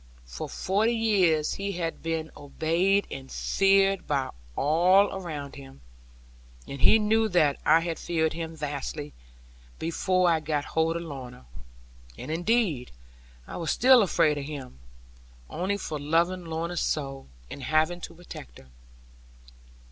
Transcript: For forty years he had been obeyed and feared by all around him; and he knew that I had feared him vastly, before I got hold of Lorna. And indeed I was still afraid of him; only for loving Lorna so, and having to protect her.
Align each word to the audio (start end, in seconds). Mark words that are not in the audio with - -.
For 0.25 0.49
forty 0.49 0.95
years 0.95 1.53
he 1.53 1.73
had 1.73 2.01
been 2.01 2.31
obeyed 2.35 3.05
and 3.11 3.31
feared 3.31 4.07
by 4.07 4.31
all 4.55 5.13
around 5.15 5.57
him; 5.57 5.81
and 6.67 6.81
he 6.81 6.97
knew 6.97 7.29
that 7.29 7.59
I 7.67 7.81
had 7.81 7.99
feared 7.99 8.33
him 8.33 8.55
vastly, 8.55 9.13
before 9.77 10.27
I 10.27 10.39
got 10.39 10.65
hold 10.65 10.95
of 10.95 11.03
Lorna. 11.03 11.45
And 12.17 12.31
indeed 12.31 12.89
I 13.45 13.57
was 13.57 13.69
still 13.69 14.01
afraid 14.01 14.39
of 14.39 14.45
him; 14.45 14.79
only 15.51 15.77
for 15.77 15.99
loving 15.99 16.45
Lorna 16.45 16.77
so, 16.77 17.27
and 17.51 17.61
having 17.61 18.01
to 18.01 18.15
protect 18.15 18.57
her. 18.57 18.69